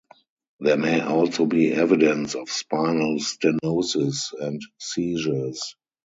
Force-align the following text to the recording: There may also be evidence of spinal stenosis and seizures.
There 0.59 0.77
may 0.77 0.99
also 1.01 1.45
be 1.45 1.73
evidence 1.73 2.33
of 2.33 2.49
spinal 2.49 3.17
stenosis 3.19 4.33
and 4.33 4.59
seizures. 4.79 5.75